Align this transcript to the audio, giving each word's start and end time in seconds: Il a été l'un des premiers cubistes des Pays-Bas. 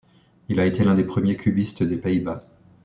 Il 0.49 0.59
a 0.59 0.65
été 0.65 0.83
l'un 0.83 0.95
des 0.95 1.03
premiers 1.03 1.37
cubistes 1.37 1.83
des 1.83 1.95
Pays-Bas. 1.97 2.39